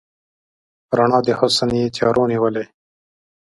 رڼا 0.97 1.19
د 1.27 1.29
حسن 1.39 1.69
یې 1.79 1.93
تیارو 1.95 2.23
نیولې 2.31 2.65